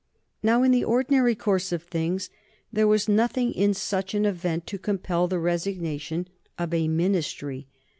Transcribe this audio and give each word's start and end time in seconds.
Now 0.41 0.63
in 0.63 0.71
the 0.71 0.83
ordinary 0.83 1.35
course 1.35 1.71
of 1.71 1.83
things 1.83 2.31
there 2.73 2.87
was 2.87 3.07
nothing 3.07 3.53
in 3.53 3.75
such 3.75 4.15
an 4.15 4.25
event 4.25 4.65
to 4.65 4.79
compel 4.79 5.27
the 5.27 5.37
resignation 5.37 6.27
of 6.57 6.73
a 6.73 6.87
Ministry. 6.87 7.67